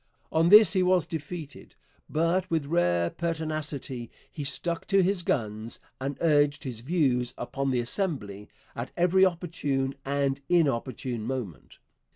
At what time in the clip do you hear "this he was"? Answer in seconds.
0.49-1.05